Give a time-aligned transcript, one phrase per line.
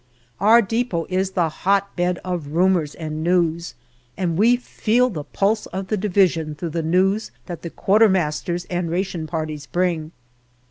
[0.39, 3.75] Our depot is the hot bed of rumours and news,
[4.17, 8.89] and we feel the pulse of the Division through the news that the Quartermasters and
[8.89, 10.11] ration parties bring.